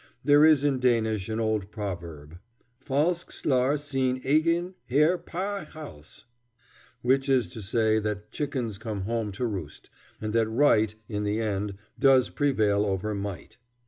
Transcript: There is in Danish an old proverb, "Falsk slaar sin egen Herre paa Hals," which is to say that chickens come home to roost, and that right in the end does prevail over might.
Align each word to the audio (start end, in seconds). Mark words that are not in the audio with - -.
There 0.23 0.43
is 0.45 0.63
in 0.63 0.79
Danish 0.79 1.29
an 1.29 1.39
old 1.39 1.69
proverb, 1.69 2.39
"Falsk 2.79 3.29
slaar 3.29 3.77
sin 3.77 4.19
egen 4.23 4.73
Herre 4.85 5.19
paa 5.19 5.63
Hals," 5.63 6.25
which 7.03 7.29
is 7.29 7.47
to 7.49 7.61
say 7.61 7.99
that 7.99 8.31
chickens 8.31 8.79
come 8.79 9.01
home 9.01 9.31
to 9.33 9.45
roost, 9.45 9.91
and 10.19 10.33
that 10.33 10.47
right 10.47 10.95
in 11.07 11.23
the 11.23 11.39
end 11.39 11.77
does 11.99 12.31
prevail 12.31 12.83
over 12.83 13.13
might. 13.13 13.59